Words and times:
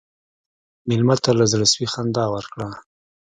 مېلمه 0.87 1.15
ته 1.23 1.31
له 1.39 1.45
زړه 1.51 1.65
سوي 1.73 1.87
خندا 1.93 2.25
ورکړه. 2.33 2.67